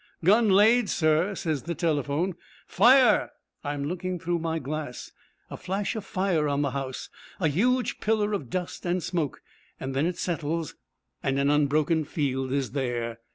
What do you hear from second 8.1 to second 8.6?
of